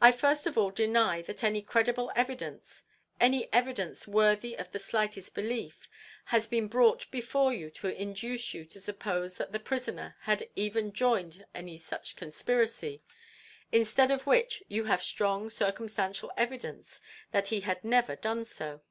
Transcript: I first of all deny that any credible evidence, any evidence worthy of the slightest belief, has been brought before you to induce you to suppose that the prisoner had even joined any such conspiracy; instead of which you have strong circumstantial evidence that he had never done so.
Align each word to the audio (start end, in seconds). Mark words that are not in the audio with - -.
I 0.00 0.10
first 0.10 0.44
of 0.48 0.58
all 0.58 0.72
deny 0.72 1.22
that 1.22 1.44
any 1.44 1.62
credible 1.62 2.10
evidence, 2.16 2.82
any 3.20 3.48
evidence 3.52 4.08
worthy 4.08 4.56
of 4.58 4.72
the 4.72 4.80
slightest 4.80 5.36
belief, 5.36 5.88
has 6.34 6.48
been 6.48 6.66
brought 6.66 7.08
before 7.12 7.52
you 7.52 7.70
to 7.70 7.86
induce 7.86 8.52
you 8.52 8.64
to 8.64 8.80
suppose 8.80 9.36
that 9.36 9.52
the 9.52 9.60
prisoner 9.60 10.16
had 10.22 10.50
even 10.56 10.92
joined 10.92 11.46
any 11.54 11.78
such 11.78 12.16
conspiracy; 12.16 13.04
instead 13.70 14.10
of 14.10 14.26
which 14.26 14.64
you 14.66 14.86
have 14.86 15.00
strong 15.00 15.48
circumstantial 15.48 16.32
evidence 16.36 17.00
that 17.30 17.46
he 17.54 17.60
had 17.60 17.84
never 17.84 18.16
done 18.16 18.44
so. 18.44 18.82